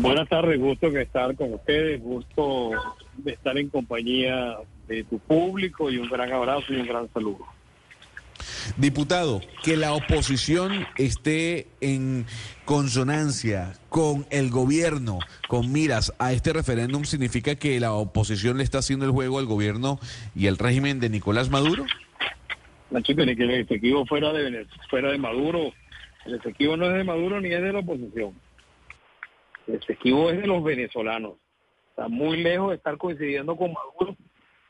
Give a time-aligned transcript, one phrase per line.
[0.00, 2.70] Buenas tardes, gusto de estar con ustedes, gusto
[3.16, 4.56] de estar en compañía
[4.86, 7.44] de tu público y un gran abrazo y un gran saludo.
[8.76, 12.26] Diputado, que la oposición esté en
[12.64, 15.18] consonancia con el gobierno,
[15.48, 19.46] con miras a este referéndum, ¿significa que la oposición le está haciendo el juego al
[19.46, 19.98] gobierno
[20.34, 21.86] y al régimen de Nicolás Maduro?
[22.90, 25.72] Nacho, que el Esequibo fuera de, fuera de Maduro,
[26.26, 28.32] el Esequibo no es de Maduro ni es de la oposición.
[29.68, 31.34] El Esequibo es de los venezolanos.
[31.90, 34.16] Está muy lejos de estar coincidiendo con Maduro.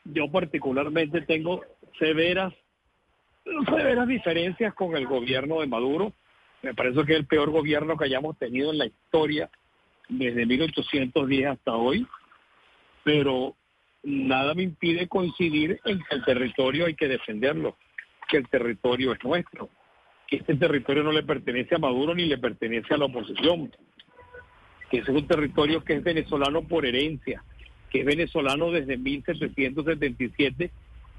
[0.03, 1.61] Yo particularmente tengo
[1.97, 2.53] severas
[3.67, 6.13] severas diferencias con el gobierno de Maduro.
[6.61, 9.49] Me parece que es el peor gobierno que hayamos tenido en la historia
[10.09, 12.05] desde 1810 hasta hoy,
[13.03, 13.55] pero
[14.03, 17.77] nada me impide coincidir en que el territorio hay que defenderlo,
[18.27, 19.69] que el territorio es nuestro,
[20.27, 23.71] que este territorio no le pertenece a Maduro ni le pertenece a la oposición,
[24.89, 27.43] que es un territorio que es venezolano por herencia,
[27.89, 30.71] que es venezolano desde 1777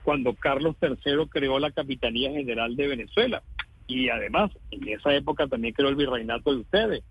[0.02, 3.42] cuando Carlos III creó la Capitanía General de Venezuela.
[3.86, 7.02] Y además, en esa época también creó el virreinato de ustedes.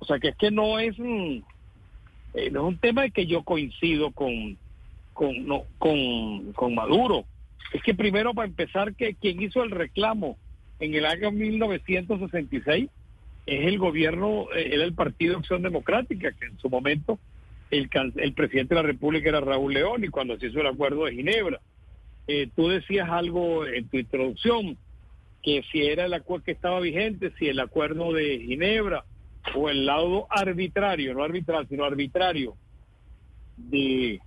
[0.00, 1.44] O sea que es que no es un,
[2.34, 4.56] eh, no es un tema de que yo coincido con,
[5.12, 7.24] con, con Maduro.
[7.72, 10.36] Es que primero, para empezar, que quien hizo el reclamo
[10.80, 12.90] en el año 1966
[13.46, 17.18] es el gobierno, eh, era el Partido Acción Democrática, que en su momento
[17.70, 21.04] el, el presidente de la República era Raúl León y cuando se hizo el acuerdo
[21.04, 21.60] de Ginebra.
[22.26, 24.76] Eh, tú decías algo en tu introducción,
[25.42, 29.04] que si era el acuerdo que estaba vigente, si el acuerdo de Ginebra
[29.54, 32.54] o el lado arbitrario, no arbitral, sino arbitrario,
[33.56, 34.20] de,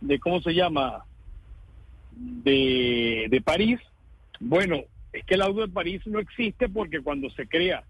[0.00, 1.04] de ¿cómo se llama?
[2.12, 3.80] De, de París.
[4.38, 7.84] Bueno, es que el laudo de París no existe porque cuando se crea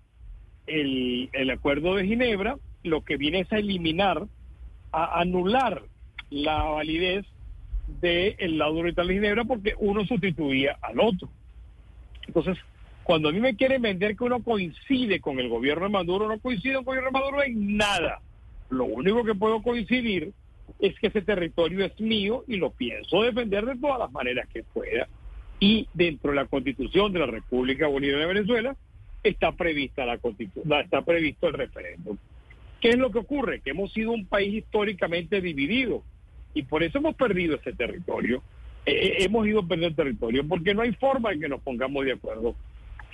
[0.67, 4.27] el, el acuerdo de Ginebra, lo que viene es a eliminar,
[4.91, 5.83] a anular
[6.31, 7.27] la validez
[8.01, 11.29] del el lado de Ginebra porque uno sustituía al otro.
[12.27, 12.57] Entonces,
[13.03, 16.39] cuando a mí me quieren vender que uno coincide con el gobierno de Maduro, no
[16.39, 18.21] coincide con el gobierno de Maduro en nada.
[18.71, 20.33] Lo único que puedo coincidir
[20.79, 24.63] es que ese territorio es mío y lo pienso defender de todas las maneras que
[24.63, 25.09] pueda.
[25.61, 28.77] Y dentro de la constitución de la República Bolivariana de Venezuela
[29.23, 32.17] está prevista la constitución, está previsto el referéndum.
[32.81, 33.61] ¿Qué es lo que ocurre?
[33.61, 36.03] Que hemos sido un país históricamente dividido
[36.55, 38.43] y por eso hemos perdido ese territorio.
[38.85, 42.13] Eh, eh, hemos ido perdiendo territorio porque no hay forma de que nos pongamos de
[42.13, 42.57] acuerdo.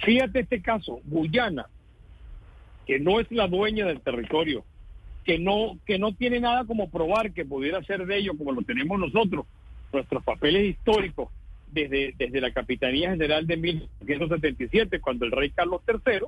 [0.04, 1.66] Fíjate este caso, Guyana,
[2.86, 4.64] que no es la dueña del territorio,
[5.24, 8.62] que no, que no tiene nada como probar que pudiera ser de ellos como lo
[8.62, 9.44] tenemos nosotros,
[9.92, 11.28] nuestros papeles históricos
[11.72, 16.26] desde, desde la Capitanía General de 1977, cuando el rey Carlos III,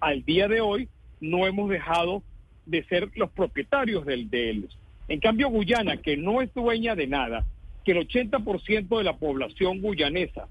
[0.00, 0.88] al día de hoy
[1.20, 2.22] no hemos dejado
[2.66, 4.68] de ser los propietarios del, del,
[5.08, 7.44] en cambio, Guyana, que no es dueña de nada,
[7.84, 10.48] que el 80% de la población guyanesa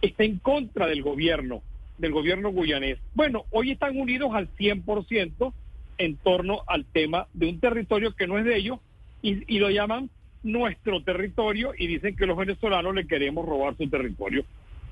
[0.00, 1.62] está en contra del gobierno,
[1.98, 2.98] del gobierno guyanés.
[3.14, 5.52] Bueno, hoy están unidos al 100%
[5.98, 8.78] en torno al tema de un territorio que no es de ellos
[9.22, 10.08] y, lo llaman
[10.42, 14.44] nuestro territorio y dicen que los venezolanos le queremos robar su territorio.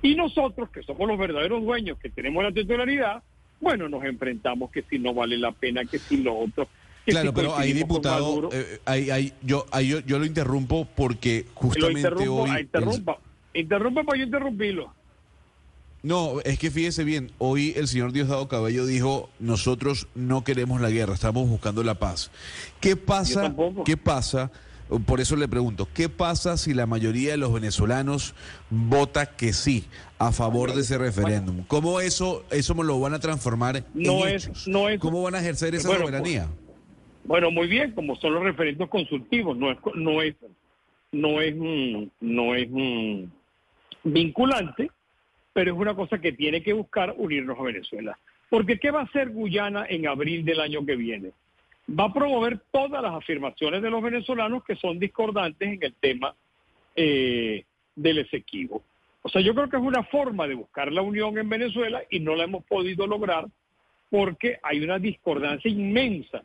[0.03, 3.23] Y nosotros, que somos los verdaderos dueños, que tenemos la titularidad,
[3.61, 6.69] bueno, nos enfrentamos que si no vale la pena, que si lo otro.
[7.05, 12.61] Claro, pero ahí, diputado, eh, yo, yo, lo interrumpo porque justamente lo hoy...
[12.61, 13.19] Interrumpa,
[13.55, 14.93] interrumpa para yo interrumpirlo.
[16.03, 20.91] No, es que fíjese bien, hoy el señor Diosdado Cabello dijo, nosotros no queremos la
[20.91, 22.31] guerra, estamos buscando la paz.
[22.81, 23.55] ¿Qué pasa?
[23.85, 24.53] ¿Qué pasa?
[25.07, 28.35] Por eso le pregunto, ¿qué pasa si la mayoría de los venezolanos
[28.71, 29.85] vota que sí
[30.19, 31.65] a favor de ese referéndum?
[31.67, 35.75] ¿Cómo eso eso lo van a transformar no es, No es, ¿Cómo van a ejercer
[35.75, 36.49] esa soberanía?
[37.25, 40.35] Bueno, muy bien, como son los referendos consultivos, no es no es
[41.13, 41.55] no es
[42.21, 42.69] no es
[44.05, 44.91] vinculante,
[45.53, 48.19] pero es una cosa que tiene que buscar unirnos a Venezuela.
[48.49, 51.33] Porque ¿qué va a hacer Guyana en abril del año que viene?
[51.89, 56.35] Va a promover todas las afirmaciones de los venezolanos que son discordantes en el tema
[56.95, 57.65] eh,
[57.97, 58.83] del Esequibo.
[59.23, 62.21] O sea, yo creo que es una forma de buscar la unión en Venezuela y
[62.21, 63.47] no la hemos podido lograr
[64.11, 66.43] porque hay una discordancia inmensa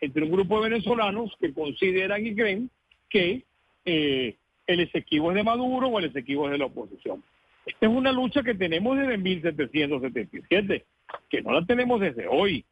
[0.00, 2.70] entre un grupo de venezolanos que consideran y creen
[3.08, 3.42] que
[3.84, 7.22] eh, el Esequibo es de Maduro o el Esequibo es de la oposición.
[7.64, 10.84] Esta es una lucha que tenemos desde 1777,
[11.28, 12.64] que no la tenemos desde hoy.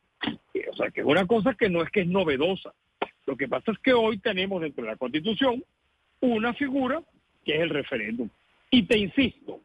[0.70, 2.72] O sea, que es una cosa que no es que es novedosa.
[3.26, 5.62] Lo que pasa es que hoy tenemos dentro de la Constitución
[6.20, 7.02] una figura
[7.44, 8.28] que es el referéndum.
[8.70, 9.60] Y te insisto,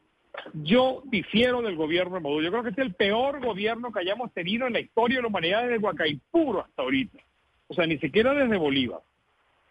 [0.54, 2.42] yo difiero del gobierno de Maduro.
[2.42, 5.28] Yo creo que es el peor gobierno que hayamos tenido en la historia de la
[5.28, 7.18] humanidad desde Huacaipuro hasta ahorita
[7.70, 9.00] o sea, ni siquiera desde Bolívar.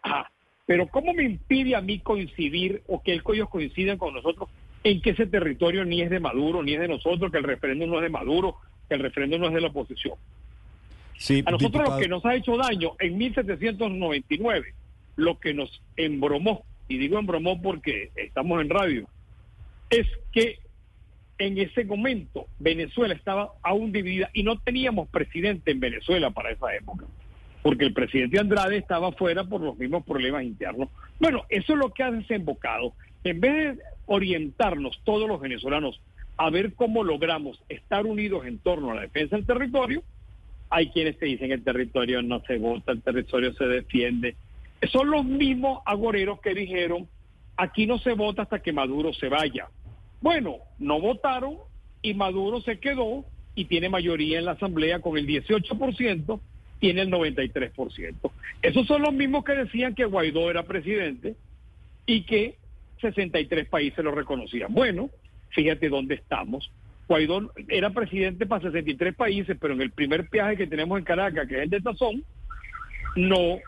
[0.02, 0.26] Ah,
[0.64, 4.48] pero ¿cómo me impide a mí coincidir o que ellos coincidan con nosotros
[4.82, 7.90] en que ese territorio ni es de Maduro, ni es de nosotros, que el referéndum
[7.90, 8.56] no es de Maduro,
[8.88, 10.14] que el referéndum no es de la oposición?
[11.20, 14.72] Sí, a nosotros lo que nos ha hecho daño en 1799,
[15.16, 19.06] lo que nos embromó, y digo embromó porque estamos en radio,
[19.90, 20.60] es que
[21.36, 26.74] en ese momento Venezuela estaba aún dividida y no teníamos presidente en Venezuela para esa
[26.74, 27.04] época,
[27.60, 30.88] porque el presidente Andrade estaba fuera por los mismos problemas internos.
[31.18, 32.94] Bueno, eso es lo que ha desembocado.
[33.24, 36.00] En vez de orientarnos todos los venezolanos
[36.38, 40.02] a ver cómo logramos estar unidos en torno a la defensa del territorio,
[40.70, 44.36] hay quienes te dicen el territorio no se vota, el territorio se defiende.
[44.90, 47.08] Son los mismos agoreros que dijeron
[47.56, 49.68] aquí no se vota hasta que Maduro se vaya.
[50.20, 51.56] Bueno, no votaron
[52.02, 53.24] y Maduro se quedó
[53.54, 56.40] y tiene mayoría en la Asamblea con el 18%,
[56.78, 58.30] tiene el 93%.
[58.62, 61.36] Esos son los mismos que decían que Guaidó era presidente
[62.06, 62.56] y que
[63.00, 64.72] 63 países lo reconocían.
[64.72, 65.10] Bueno,
[65.50, 66.70] fíjate dónde estamos.
[67.10, 71.48] Guaidó era presidente para 63 países, pero en el primer viaje que tenemos en Caracas,
[71.48, 72.22] que es el de Tazón,
[73.16, 73.58] no,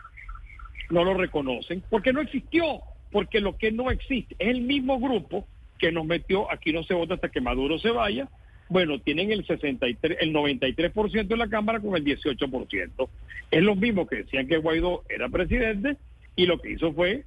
[0.89, 2.79] no lo reconocen, porque no existió,
[3.11, 5.45] porque lo que no existe es el mismo grupo
[5.77, 8.29] que nos metió, aquí no se vota hasta que Maduro se vaya,
[8.69, 13.09] bueno, tienen el 63, el 93% de la Cámara con el 18%.
[13.51, 15.97] Es lo mismo que decían que Guaidó era presidente
[16.37, 17.25] y lo que hizo fue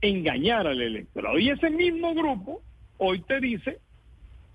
[0.00, 1.40] engañar al electorado.
[1.40, 2.62] Y ese mismo grupo
[2.98, 3.80] hoy te dice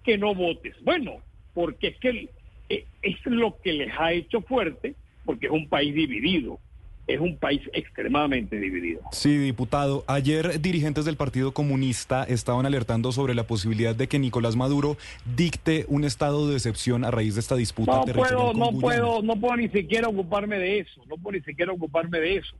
[0.05, 0.75] que no votes.
[0.83, 1.17] Bueno,
[1.53, 2.29] porque es que
[2.69, 6.59] eh, es lo que les ha hecho fuerte, porque es un país dividido
[7.07, 9.01] es un país extremadamente dividido.
[9.11, 10.03] Sí, diputado.
[10.07, 14.97] Ayer dirigentes del Partido Comunista estaban alertando sobre la posibilidad de que Nicolás Maduro
[15.35, 17.97] dicte un estado de excepción a raíz de esta disputa.
[17.97, 21.01] No puedo, no puedo, no puedo ni siquiera ocuparme de eso.
[21.07, 22.55] No puedo ni siquiera ocuparme de eso,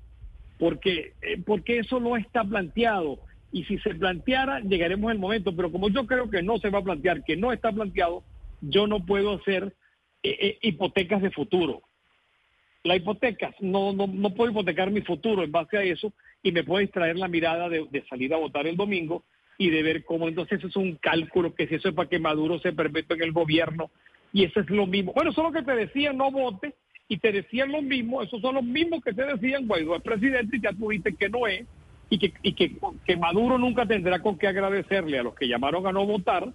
[0.60, 3.20] porque eh, porque eso no está planteado.
[3.56, 5.56] Y si se planteara, llegaremos al momento.
[5.56, 8.24] Pero como yo creo que no se va a plantear, que no está planteado,
[8.60, 9.74] yo no puedo hacer
[10.24, 11.82] eh, eh, hipotecas de futuro
[12.86, 16.14] la hipoteca, no, no, no puedo hipotecar mi futuro en base a eso
[16.44, 19.24] y me puede distraer la mirada de, salir a votar el domingo
[19.58, 22.20] y de ver cómo entonces eso es un cálculo, que si eso es para que
[22.20, 23.90] Maduro se perpetúe en el gobierno
[24.32, 25.14] y eso es lo mismo.
[25.14, 26.76] Bueno, eso es lo que te decían, no vote,
[27.08, 30.58] y te decían lo mismo, esos son los mismos que te decían, Guaidó es presidente
[30.58, 31.66] y ya tuviste que no es,
[32.16, 35.86] y que, y que, que Maduro nunca tendrá con qué agradecerle a los que llamaron
[35.86, 36.48] a no votar,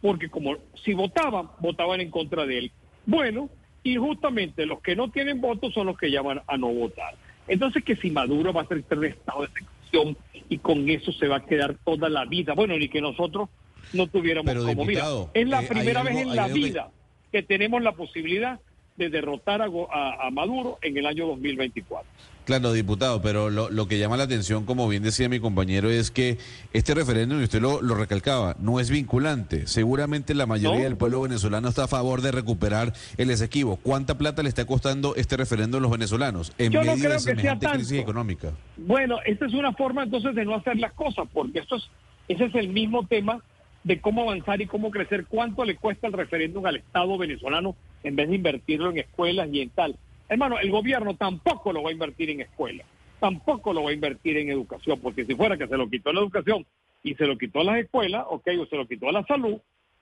[0.00, 2.72] porque como si votaban, votaban en contra de él.
[3.04, 3.50] Bueno,
[3.82, 7.14] y justamente los que no tienen votos son los que llaman a no votar.
[7.46, 10.16] Entonces que si Maduro va a ser un estado de excepción
[10.48, 13.50] y con eso se va a quedar toda la vida, bueno, ni que nosotros
[13.92, 15.04] no tuviéramos como mira,
[15.34, 16.90] es la eh, primera vez en la vida
[17.30, 18.58] que tenemos la posibilidad
[18.96, 22.06] de derrotar a, Maduro en el año 2024.
[22.44, 26.38] Claro, diputado, pero lo, que llama la atención, como bien decía mi compañero, es que
[26.72, 29.66] este referéndum, y usted lo, recalcaba, no es vinculante.
[29.66, 33.76] Seguramente la mayoría del pueblo venezolano está a favor de recuperar el Esequibo.
[33.76, 37.66] ¿Cuánta plata le está costando este referéndum a los venezolanos en Yo medio de semejante
[37.66, 38.52] crisis económica?
[38.76, 41.84] Bueno, esta es una forma entonces de no hacer las cosas, porque esto es,
[42.28, 43.42] ese es el mismo tema
[43.84, 48.16] de cómo avanzar y cómo crecer, cuánto le cuesta el referéndum al Estado venezolano en
[48.16, 49.96] vez de invertirlo en escuelas y en tal.
[50.28, 52.86] Hermano, el gobierno tampoco lo va a invertir en escuelas,
[53.20, 56.20] tampoco lo va a invertir en educación, porque si fuera que se lo quitó la
[56.20, 56.64] educación
[57.02, 59.58] y se lo quitó a las escuelas, ok, o se lo quitó a la salud,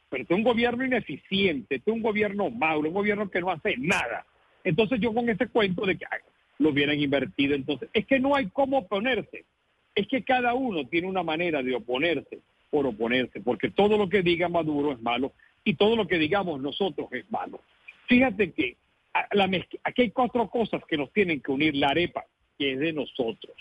[0.09, 3.51] pero este es un gobierno ineficiente, este es un gobierno malo, un gobierno que no
[3.51, 4.25] hace nada.
[4.63, 6.07] Entonces yo con ese cuento de que
[6.59, 9.45] lo hubieran invertido, entonces es que no hay cómo oponerse,
[9.97, 12.39] es que cada uno tiene una manera de oponerse
[12.73, 16.59] por oponerse, porque todo lo que diga Maduro es malo y todo lo que digamos
[16.59, 17.61] nosotros es malo.
[18.09, 18.79] Fíjate que
[19.85, 21.77] aquí hay cuatro cosas que nos tienen que unir.
[21.77, 22.25] La arepa,
[22.59, 23.55] que es de nosotros.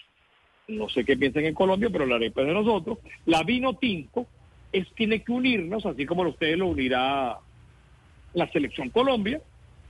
[0.70, 3.00] No sé qué piensan en Colombia, pero la arepa es de nosotros.
[3.26, 4.28] La vino tinto
[4.72, 7.38] es, tiene que unirnos, así como ustedes lo unirá
[8.34, 9.42] la selección Colombia.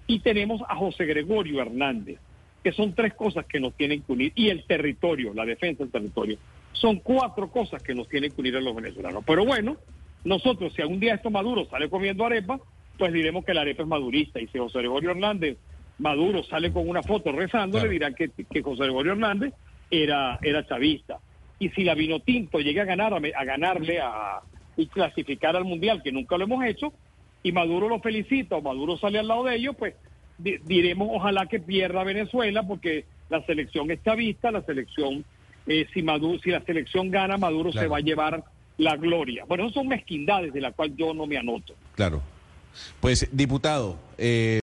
[0.07, 2.19] Y tenemos a José Gregorio Hernández,
[2.63, 4.31] que son tres cosas que nos tienen que unir.
[4.33, 6.39] Y el territorio, la defensa del territorio.
[6.73, 9.23] Son cuatro cosas que nos tienen que unir a los venezolanos.
[9.25, 9.77] Pero bueno,
[10.23, 12.59] nosotros, si algún día esto Maduro sale comiendo arepa,
[12.97, 14.39] pues diremos que la arepa es madurista.
[14.39, 15.57] Y si José Gregorio Hernández
[15.97, 18.29] Maduro sale con una foto rezando, le dirán que,
[18.61, 19.53] José Gregorio Hernández
[19.89, 21.19] era, era chavista.
[21.59, 24.41] Y si la vino tinto llega a, ganar, a, ganarle a,
[24.77, 26.93] y clasificar al Mundial, que nunca lo hemos hecho,
[27.43, 29.95] y Maduro lo felicita o Maduro sale al lado de ellos, pues
[30.37, 35.23] diremos ojalá que pierda Venezuela, porque la selección es chavista, la selección
[35.67, 38.43] eh, si, Maduro, si la selección gana, Maduro se va a llevar
[38.77, 39.45] la gloria.
[39.45, 41.75] Bueno, eso son mezquindades de las cuales yo no me anoto.
[41.95, 42.21] Claro.
[42.99, 43.97] Pues, diputado.
[44.17, 44.59] Eh...